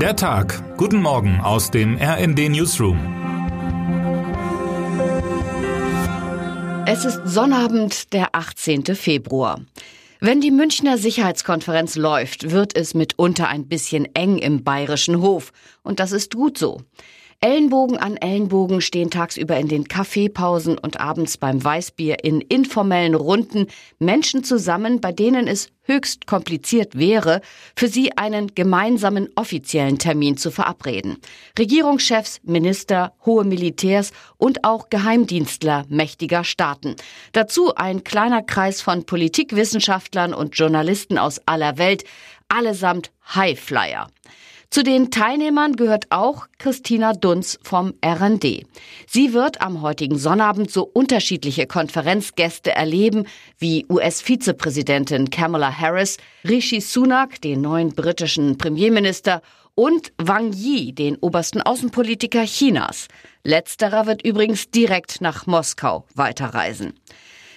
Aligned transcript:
Der 0.00 0.14
Tag. 0.14 0.76
Guten 0.76 1.00
Morgen 1.00 1.40
aus 1.40 1.70
dem 1.70 1.96
RND 1.96 2.50
Newsroom. 2.50 2.98
Es 6.86 7.06
ist 7.06 7.22
Sonnabend, 7.24 8.12
der 8.12 8.34
18. 8.34 8.84
Februar. 8.94 9.62
Wenn 10.20 10.42
die 10.42 10.50
Münchner 10.50 10.98
Sicherheitskonferenz 10.98 11.96
läuft, 11.96 12.50
wird 12.50 12.76
es 12.76 12.92
mitunter 12.92 13.48
ein 13.48 13.68
bisschen 13.68 14.06
eng 14.14 14.36
im 14.36 14.64
bayerischen 14.64 15.22
Hof. 15.22 15.50
Und 15.82 15.98
das 15.98 16.12
ist 16.12 16.34
gut 16.34 16.58
so. 16.58 16.82
Ellenbogen 17.40 17.98
an 17.98 18.16
Ellenbogen 18.16 18.80
stehen 18.80 19.10
tagsüber 19.10 19.58
in 19.58 19.68
den 19.68 19.88
Kaffeepausen 19.88 20.78
und 20.78 20.98
abends 21.00 21.36
beim 21.36 21.62
Weißbier 21.62 22.24
in 22.24 22.40
informellen 22.40 23.14
Runden 23.14 23.66
Menschen 23.98 24.42
zusammen, 24.42 25.00
bei 25.00 25.12
denen 25.12 25.46
es 25.46 25.70
höchst 25.82 26.26
kompliziert 26.26 26.98
wäre, 26.98 27.42
für 27.76 27.88
sie 27.88 28.16
einen 28.16 28.54
gemeinsamen 28.54 29.28
offiziellen 29.36 29.98
Termin 29.98 30.36
zu 30.36 30.50
verabreden. 30.50 31.18
Regierungschefs, 31.58 32.40
Minister, 32.42 33.12
hohe 33.24 33.44
Militärs 33.44 34.12
und 34.38 34.64
auch 34.64 34.88
Geheimdienstler 34.88 35.84
mächtiger 35.88 36.42
Staaten. 36.42 36.96
Dazu 37.32 37.74
ein 37.74 38.02
kleiner 38.02 38.42
Kreis 38.42 38.80
von 38.80 39.04
Politikwissenschaftlern 39.04 40.32
und 40.32 40.56
Journalisten 40.56 41.18
aus 41.18 41.40
aller 41.46 41.78
Welt, 41.78 42.04
allesamt 42.48 43.10
Highflyer. 43.34 44.08
Zu 44.70 44.82
den 44.82 45.10
Teilnehmern 45.10 45.76
gehört 45.76 46.06
auch 46.10 46.48
Christina 46.58 47.12
Dunz 47.12 47.58
vom 47.62 47.94
RND. 48.04 48.66
Sie 49.06 49.32
wird 49.32 49.62
am 49.62 49.80
heutigen 49.80 50.18
Sonnabend 50.18 50.70
so 50.70 50.82
unterschiedliche 50.84 51.66
Konferenzgäste 51.66 52.72
erleben 52.72 53.26
wie 53.58 53.86
US-Vizepräsidentin 53.88 55.30
Kamala 55.30 55.70
Harris, 55.70 56.16
Rishi 56.46 56.80
Sunak, 56.80 57.40
den 57.40 57.60
neuen 57.60 57.94
britischen 57.94 58.58
Premierminister 58.58 59.40
und 59.74 60.12
Wang 60.18 60.52
Yi, 60.52 60.92
den 60.92 61.16
obersten 61.16 61.62
Außenpolitiker 61.62 62.44
Chinas. 62.44 63.08
Letzterer 63.44 64.06
wird 64.06 64.24
übrigens 64.24 64.70
direkt 64.70 65.20
nach 65.20 65.46
Moskau 65.46 66.06
weiterreisen. 66.14 66.94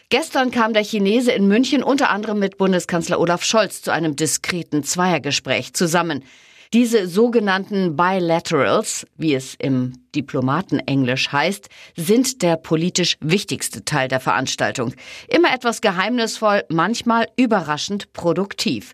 Gestern 0.10 0.52
kam 0.52 0.74
der 0.74 0.84
Chinese 0.84 1.32
in 1.32 1.48
München 1.48 1.84
unter 1.84 2.10
anderem 2.10 2.40
mit 2.40 2.58
Bundeskanzler 2.58 3.20
Olaf 3.20 3.44
Scholz 3.44 3.82
zu 3.82 3.92
einem 3.92 4.16
diskreten 4.16 4.84
Zweiergespräch 4.84 5.74
zusammen. 5.74 6.24
Diese 6.72 7.08
sogenannten 7.08 7.96
Bilaterals, 7.96 9.08
wie 9.18 9.34
es 9.34 9.56
im 9.56 9.94
Diplomatenenglisch 10.14 11.32
heißt, 11.32 11.68
sind 11.96 12.44
der 12.44 12.58
politisch 12.58 13.18
wichtigste 13.22 13.84
Teil 13.86 14.08
der 14.08 14.20
Veranstaltung. 14.20 14.94
Immer 15.30 15.52
etwas 15.52 15.82
geheimnisvoll, 15.82 16.66
manchmal 16.70 17.28
überraschend 17.38 18.14
produktiv. 18.14 18.94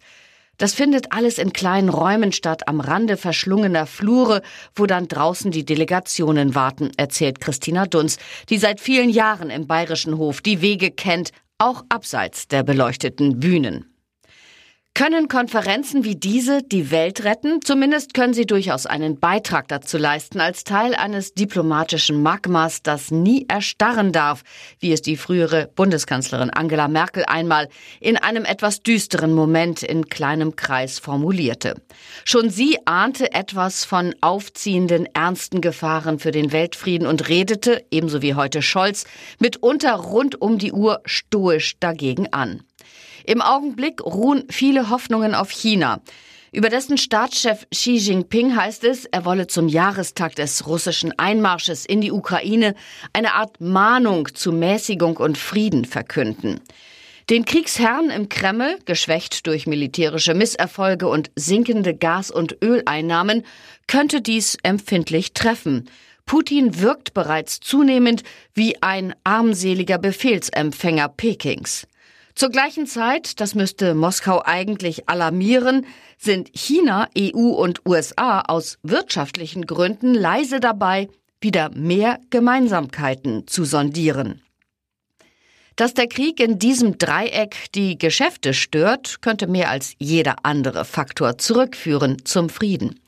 Das 0.58 0.74
findet 0.74 1.12
alles 1.12 1.38
in 1.38 1.52
kleinen 1.52 1.90
Räumen 1.90 2.32
statt, 2.32 2.66
am 2.70 2.80
Rande 2.80 3.18
verschlungener 3.18 3.88
Flure, 3.88 4.42
wo 4.74 4.86
dann 4.86 5.10
draußen 5.10 5.52
die 5.52 5.66
Delegationen 5.66 6.56
warten, 6.56 6.92
erzählt 6.96 7.42
Christina 7.42 7.88
Dunz, 7.88 8.20
die 8.48 8.58
seit 8.58 8.80
vielen 8.80 9.10
Jahren 9.10 9.50
im 9.50 9.68
Bayerischen 9.68 10.18
Hof 10.18 10.40
die 10.40 10.62
Wege 10.62 10.92
kennt, 10.92 11.32
auch 11.58 11.84
abseits 11.90 12.48
der 12.48 12.64
beleuchteten 12.64 13.42
Bühnen. 13.42 13.95
Können 14.98 15.28
Konferenzen 15.28 16.06
wie 16.06 16.16
diese 16.16 16.64
die 16.64 16.90
Welt 16.90 17.26
retten? 17.26 17.60
Zumindest 17.62 18.14
können 18.14 18.34
sie 18.34 18.46
durchaus 18.46 18.86
einen 18.86 19.20
Beitrag 19.20 19.68
dazu 19.68 19.98
leisten, 19.98 20.40
als 20.40 20.64
Teil 20.64 20.96
eines 20.96 21.34
diplomatischen 21.34 22.24
Magmas, 22.24 22.82
das 22.82 23.12
nie 23.12 23.46
erstarren 23.50 24.14
darf, 24.14 24.44
wie 24.80 24.94
es 24.94 25.02
die 25.02 25.18
frühere 25.18 25.70
Bundeskanzlerin 25.76 26.50
Angela 26.50 26.88
Merkel 26.88 27.26
einmal 27.28 27.68
in 28.00 28.16
einem 28.16 28.46
etwas 28.46 28.84
düsteren 28.84 29.34
Moment 29.34 29.84
in 29.84 30.08
kleinem 30.08 30.56
Kreis 30.56 30.98
formulierte. 30.98 31.76
Schon 32.24 32.50
sie 32.50 32.78
ahnte 32.86 33.34
etwas 33.34 33.84
von 33.84 34.16
aufziehenden, 34.22 35.10
ernsten 35.14 35.60
Gefahren 35.60 36.20
für 36.20 36.32
den 36.32 36.54
Weltfrieden 36.54 37.06
und 37.06 37.28
redete, 37.28 37.84
ebenso 37.92 38.22
wie 38.22 38.36
heute 38.36 38.62
Scholz, 38.62 39.04
mitunter 39.40 39.96
rund 39.96 40.40
um 40.42 40.58
die 40.58 40.72
Uhr 40.72 41.02
stoisch 41.04 41.78
dagegen 41.82 42.32
an. 42.32 42.62
Im 43.28 43.42
Augenblick 43.42 44.04
ruhen 44.04 44.44
viele 44.50 44.90
Hoffnungen 44.90 45.34
auf 45.34 45.50
China. 45.50 46.02
Über 46.52 46.70
dessen 46.70 46.98
Staatschef 46.98 47.66
Xi 47.72 47.98
Jinping 47.98 48.56
heißt 48.56 48.84
es, 48.84 49.06
er 49.06 49.26
wolle 49.26 49.48
zum 49.48 49.68
Jahrestag 49.68 50.36
des 50.36 50.68
russischen 50.68 51.12
Einmarsches 51.18 51.86
in 51.86 52.02
die 52.02 52.12
Ukraine 52.12 52.76
eine 53.14 53.34
Art 53.34 53.60
Mahnung 53.60 54.30
zu 54.34 54.52
Mäßigung 54.52 55.18
und 55.18 55.38
Frieden 55.38 55.86
verkünden. 55.86 56.62
Den 57.32 57.46
Kriegsherrn 57.46 58.12
im 58.12 58.30
Kreml, 58.30 58.78
geschwächt 58.86 59.48
durch 59.48 59.66
militärische 59.66 60.36
Misserfolge 60.36 61.08
und 61.08 61.32
sinkende 61.36 61.96
Gas- 61.96 62.30
und 62.30 62.58
Öleinnahmen, 62.64 63.44
könnte 63.88 64.22
dies 64.22 64.56
empfindlich 64.62 65.34
treffen. 65.34 65.90
Putin 66.28 66.80
wirkt 66.80 67.16
bereits 67.16 67.60
zunehmend 67.60 68.24
wie 68.54 68.82
ein 68.84 69.16
armseliger 69.24 69.98
Befehlsempfänger 69.98 71.10
Pekings. 71.10 71.88
Zur 72.36 72.50
gleichen 72.50 72.86
Zeit, 72.86 73.40
das 73.40 73.56
müsste 73.56 73.96
Moskau 73.96 74.42
eigentlich 74.44 75.08
alarmieren, 75.08 75.86
sind 76.18 76.50
China, 76.54 77.08
EU 77.18 77.48
und 77.48 77.86
USA 77.86 78.42
aus 78.42 78.78
wirtschaftlichen 78.84 79.66
Gründen 79.66 80.14
leise 80.14 80.60
dabei, 80.60 81.08
wieder 81.40 81.70
mehr 81.70 82.20
Gemeinsamkeiten 82.32 83.48
zu 83.48 83.64
sondieren. 83.64 84.42
Dass 85.76 85.94
der 85.94 86.08
Krieg 86.08 86.40
in 86.40 86.58
diesem 86.58 86.98
Dreieck 86.98 87.56
die 87.76 87.98
Geschäfte 87.98 88.54
stört, 88.54 89.22
könnte 89.22 89.46
mehr 89.46 89.70
als 89.70 89.94
jeder 90.00 90.38
andere 90.44 90.86
Faktor 90.86 91.38
zurückführen 91.38 92.24
zum 92.24 92.48
Frieden. 92.48 93.02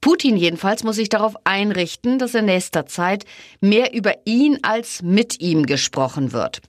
Putin 0.00 0.38
jedenfalls 0.38 0.84
muss 0.84 0.96
sich 0.96 1.10
darauf 1.10 1.34
einrichten, 1.44 2.18
dass 2.18 2.34
in 2.34 2.46
nächster 2.46 2.86
Zeit 2.86 3.26
mehr 3.60 3.92
über 3.92 4.14
ihn 4.24 4.58
als 4.62 5.02
mit 5.02 5.40
ihm 5.40 5.66
gesprochen 5.66 6.32
wird. 6.32 6.60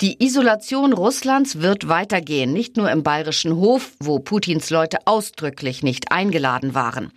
Die 0.00 0.24
Isolation 0.24 0.92
Russlands 0.92 1.60
wird 1.60 1.88
weitergehen, 1.88 2.52
nicht 2.52 2.76
nur 2.76 2.88
im 2.88 3.02
bayerischen 3.02 3.56
Hof, 3.56 3.92
wo 3.98 4.20
Putins 4.20 4.70
Leute 4.70 4.98
ausdrücklich 5.06 5.82
nicht 5.82 6.12
eingeladen 6.12 6.74
waren. 6.74 7.10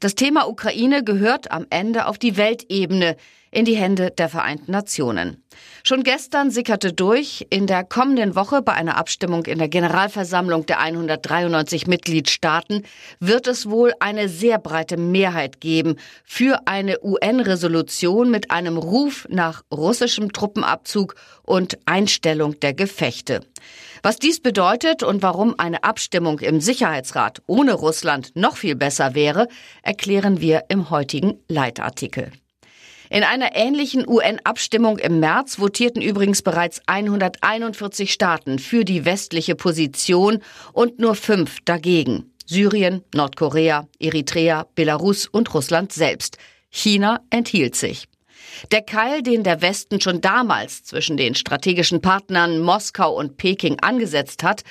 Das 0.00 0.16
Thema 0.16 0.48
Ukraine 0.48 1.04
gehört 1.04 1.52
am 1.52 1.66
Ende 1.70 2.06
auf 2.06 2.18
die 2.18 2.36
Weltebene, 2.36 3.16
in 3.50 3.64
die 3.64 3.76
Hände 3.76 4.10
der 4.10 4.28
Vereinten 4.28 4.72
Nationen. 4.72 5.42
Schon 5.84 6.02
gestern 6.02 6.50
sickerte 6.50 6.92
durch, 6.92 7.46
in 7.50 7.66
der 7.66 7.84
kommenden 7.84 8.34
Woche 8.34 8.62
bei 8.62 8.74
einer 8.74 8.96
Abstimmung 8.96 9.46
in 9.46 9.58
der 9.58 9.68
Generalversammlung 9.68 10.66
der 10.66 10.80
193 10.80 11.86
Mitgliedstaaten 11.86 12.84
wird 13.20 13.46
es 13.46 13.68
wohl 13.68 13.92
eine 14.00 14.28
sehr 14.28 14.58
breite 14.58 14.96
Mehrheit 14.96 15.60
geben 15.60 15.96
für 16.24 16.66
eine 16.66 17.02
UN-Resolution 17.02 18.30
mit 18.30 18.50
einem 18.50 18.76
Ruf 18.76 19.26
nach 19.30 19.62
russischem 19.72 20.32
Truppenabzug 20.32 21.14
und 21.42 21.78
Einstellung 21.86 22.60
der 22.60 22.74
Gefechte. 22.74 23.40
Was 24.02 24.18
dies 24.18 24.40
bedeutet 24.40 25.02
und 25.02 25.22
warum 25.22 25.54
eine 25.58 25.84
Abstimmung 25.84 26.38
im 26.40 26.60
Sicherheitsrat 26.60 27.42
ohne 27.46 27.72
Russland 27.74 28.32
noch 28.34 28.56
viel 28.56 28.76
besser 28.76 29.14
wäre, 29.14 29.48
erklären 29.82 30.40
wir 30.40 30.64
im 30.68 30.90
heutigen 30.90 31.38
Leitartikel. 31.48 32.30
In 33.10 33.22
einer 33.22 33.56
ähnlichen 33.56 34.06
UN-Abstimmung 34.06 34.98
im 34.98 35.20
März 35.20 35.58
votierten 35.58 36.02
übrigens 36.02 36.42
bereits 36.42 36.82
141 36.86 38.12
Staaten 38.12 38.58
für 38.58 38.84
die 38.84 39.04
westliche 39.04 39.54
Position 39.54 40.42
und 40.72 40.98
nur 40.98 41.14
fünf 41.14 41.58
dagegen. 41.64 42.32
Syrien, 42.44 43.02
Nordkorea, 43.14 43.88
Eritrea, 43.98 44.66
Belarus 44.74 45.26
und 45.26 45.52
Russland 45.54 45.92
selbst. 45.92 46.38
China 46.70 47.20
enthielt 47.30 47.76
sich. 47.76 48.06
Der 48.72 48.82
Keil, 48.82 49.22
den 49.22 49.42
der 49.42 49.62
Westen 49.62 50.00
schon 50.00 50.20
damals 50.20 50.82
zwischen 50.82 51.16
den 51.16 51.34
strategischen 51.34 52.00
Partnern 52.00 52.58
Moskau 52.60 53.14
und 53.14 53.36
Peking 53.36 53.78
angesetzt 53.80 54.42
hat, 54.42 54.62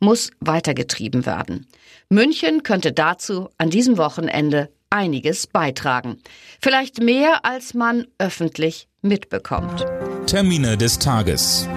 muss 0.00 0.30
weitergetrieben 0.40 1.26
werden. 1.26 1.66
München 2.08 2.62
könnte 2.62 2.92
dazu 2.92 3.48
an 3.58 3.70
diesem 3.70 3.98
Wochenende 3.98 4.70
einiges 4.94 5.46
beitragen. 5.46 6.18
Vielleicht 6.60 7.00
mehr, 7.00 7.44
als 7.44 7.74
man 7.74 8.06
öffentlich 8.18 8.88
mitbekommt. 9.02 9.84
Termine 10.26 10.78
des 10.78 10.98
Tages. 10.98 11.68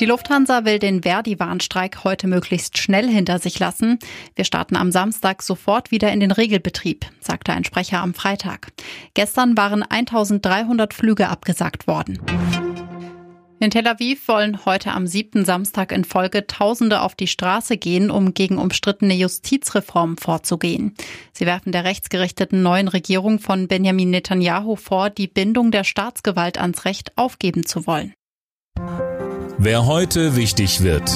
Die 0.00 0.06
Lufthansa 0.06 0.64
will 0.64 0.78
den 0.78 1.02
Verdi-Warnstreik 1.02 2.04
heute 2.04 2.28
möglichst 2.28 2.78
schnell 2.78 3.08
hinter 3.08 3.40
sich 3.40 3.58
lassen. 3.58 3.98
Wir 4.36 4.44
starten 4.44 4.76
am 4.76 4.92
Samstag 4.92 5.42
sofort 5.42 5.90
wieder 5.90 6.12
in 6.12 6.20
den 6.20 6.30
Regelbetrieb, 6.30 7.04
sagte 7.20 7.52
ein 7.52 7.64
Sprecher 7.64 8.00
am 8.00 8.14
Freitag. 8.14 8.68
Gestern 9.14 9.56
waren 9.56 9.82
1300 9.82 10.94
Flüge 10.94 11.28
abgesagt 11.28 11.88
worden. 11.88 12.20
In 13.60 13.72
Tel 13.72 13.88
Aviv 13.88 14.28
wollen 14.28 14.64
heute 14.66 14.92
am 14.92 15.08
siebten 15.08 15.44
Samstag 15.44 15.90
in 15.90 16.04
Folge 16.04 16.46
Tausende 16.46 17.00
auf 17.00 17.16
die 17.16 17.26
Straße 17.26 17.76
gehen, 17.76 18.08
um 18.08 18.32
gegen 18.32 18.56
umstrittene 18.56 19.14
Justizreformen 19.14 20.16
vorzugehen. 20.16 20.94
Sie 21.32 21.44
werfen 21.44 21.72
der 21.72 21.82
rechtsgerichteten 21.82 22.62
neuen 22.62 22.86
Regierung 22.86 23.40
von 23.40 23.66
Benjamin 23.66 24.10
Netanyahu 24.10 24.76
vor, 24.76 25.10
die 25.10 25.26
Bindung 25.26 25.72
der 25.72 25.82
Staatsgewalt 25.82 26.58
ans 26.58 26.84
Recht 26.84 27.18
aufgeben 27.18 27.66
zu 27.66 27.86
wollen. 27.88 28.14
Wer 29.58 29.86
heute 29.86 30.36
wichtig 30.36 30.82
wird. 30.84 31.10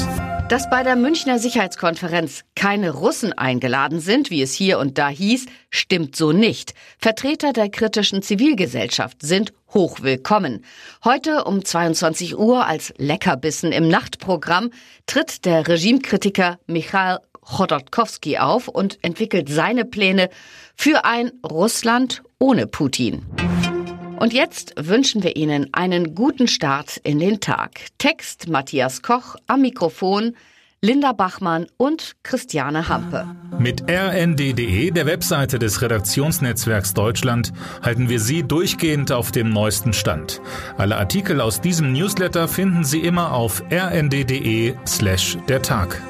Dass 0.52 0.69
bei 0.69 0.82
der 0.82 0.96
Münchner 0.96 1.38
Sicherheitskonferenz 1.38 2.44
keine 2.54 2.90
Russen 2.90 3.32
eingeladen 3.32 4.00
sind, 4.00 4.28
wie 4.28 4.43
es 4.43 4.52
hier 4.52 4.78
und 4.78 4.99
da 4.99 5.08
hieß, 5.08 5.46
stimmt 5.70 6.14
so 6.14 6.32
nicht. 6.32 6.75
Vertreter 6.99 7.54
der 7.54 7.70
kritischen 7.70 8.20
Zivilgesellschaft 8.20 9.22
sind 9.22 9.54
hochwillkommen. 9.72 10.62
Heute 11.04 11.44
um 11.44 11.64
22 11.64 12.37
Uhr 12.37 12.66
als 12.66 12.93
Leckerbissen 12.99 13.72
im 13.72 13.88
Nachtprogramm 13.88 14.69
tritt 15.06 15.46
der 15.46 15.66
Regimekritiker 15.66 16.58
Michail 16.66 17.20
Chodorkowski 17.40 18.37
auf 18.37 18.69
und 18.69 18.99
entwickelt 19.00 19.49
seine 19.49 19.87
Pläne 19.87 20.28
für 20.76 21.06
ein 21.06 21.32
Russland 21.50 22.22
ohne 22.38 22.66
Putin. 22.66 23.25
Und 24.23 24.33
jetzt 24.33 24.75
wünschen 24.77 25.25
wir 25.25 25.35
Ihnen 25.35 25.75
einen 25.75 26.15
guten 26.15 26.47
Start 26.47 26.97
in 26.99 27.19
den 27.19 27.41
Tag. 27.41 27.81
Text 27.99 28.47
Matthias 28.47 29.03
Koch 29.03 29.35
am 29.49 29.63
Mikrofon. 29.63 30.37
Linda 30.81 31.11
Bachmann 31.11 31.67
und 31.77 32.15
Christiane 32.23 32.89
Hampe. 32.89 33.27
Mit 33.59 33.83
rnd.de, 33.91 34.93
der 34.93 35.07
Webseite 35.07 35.59
des 35.59 35.83
Redaktionsnetzwerks 35.83 36.95
Deutschland, 36.95 37.53
halten 37.83 38.09
wir 38.09 38.21
Sie 38.21 38.45
durchgehend 38.45 39.11
auf 39.11 39.33
dem 39.33 39.51
neuesten 39.51 39.93
Stand. 39.93 40.41
Alle 40.79 40.99
Artikel 40.99 41.41
aus 41.41 41.61
diesem 41.61 41.93
Newsletter 41.93 42.47
finden 42.47 42.85
Sie 42.85 43.01
immer 43.01 43.33
auf 43.33 43.61
rnd.de 43.73 44.75
slash 44.87 45.37
der 45.49 45.63
Tag. 45.63 46.01